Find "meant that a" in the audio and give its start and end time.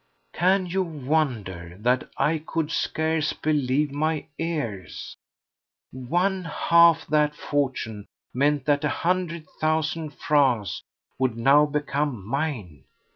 8.33-8.89